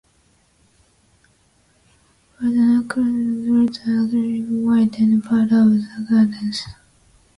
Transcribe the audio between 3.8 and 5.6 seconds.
are creamy white and part